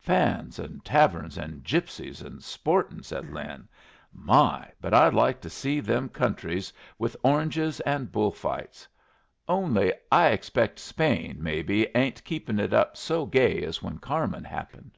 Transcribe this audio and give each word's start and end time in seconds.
"Fans 0.00 0.58
and 0.58 0.82
taverns 0.86 1.36
and 1.36 1.62
gypsies 1.64 2.24
and 2.24 2.42
sportin'," 2.42 3.02
said 3.02 3.28
Lin. 3.30 3.68
"My! 4.10 4.70
but 4.80 4.94
I'd 4.94 5.12
like 5.12 5.38
to 5.42 5.50
see 5.50 5.80
them 5.80 6.08
countries 6.08 6.72
with 6.98 7.14
oranges 7.22 7.78
and 7.80 8.10
bull 8.10 8.30
fights! 8.32 8.88
Only 9.46 9.92
I 10.10 10.28
expect 10.28 10.78
Spain, 10.78 11.42
maybe, 11.42 11.88
ain't 11.94 12.24
keepin' 12.24 12.58
it 12.58 12.72
up 12.72 12.96
so 12.96 13.26
gay 13.26 13.62
as 13.64 13.82
when 13.82 13.98
'Carmen' 13.98 14.44
happened." 14.44 14.96